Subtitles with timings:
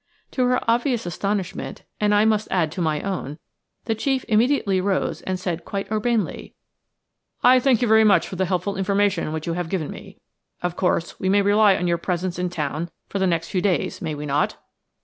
[0.31, 5.63] To her obvious astonishment–and, I must add, to my own–the chief immediately rose and said,
[5.63, 6.55] quite urbanely:
[7.43, 10.17] "I thank you very much for the helpful information which you have given me.
[10.63, 14.01] Of course, we may rely on your presence in town for the next few days,
[14.01, 14.57] may we not?"